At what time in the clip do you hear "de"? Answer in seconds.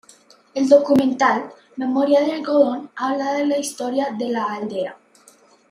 2.21-2.31, 3.33-3.45, 4.17-4.29